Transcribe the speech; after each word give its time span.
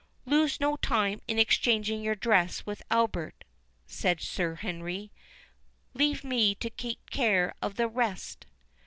"Lose 0.25 0.59
no 0.59 0.77
time 0.77 1.21
in 1.27 1.37
exchanging 1.37 2.01
your 2.01 2.15
dress 2.15 2.65
with 2.65 2.81
Albert," 2.89 3.43
said 3.85 4.19
Sir 4.19 4.55
Henry—"leave 4.55 6.23
me 6.23 6.55
to 6.55 6.71
take 6.71 7.07
care 7.11 7.53
of 7.61 7.75
the 7.75 7.87
rest." 7.87 8.47